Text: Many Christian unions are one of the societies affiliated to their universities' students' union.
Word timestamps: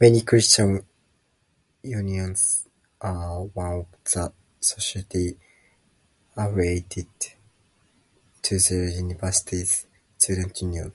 Many 0.00 0.20
Christian 0.20 0.86
unions 1.82 2.68
are 3.00 3.42
one 3.42 3.72
of 3.80 3.86
the 4.04 4.32
societies 4.60 5.34
affiliated 6.36 7.08
to 8.42 8.56
their 8.60 8.88
universities' 8.90 9.84
students' 10.16 10.62
union. 10.62 10.92